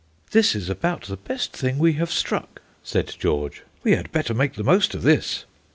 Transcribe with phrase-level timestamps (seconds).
[0.31, 4.55] "This is about the best thing we have struck," said George; "we had better make
[4.55, 5.45] the most of this."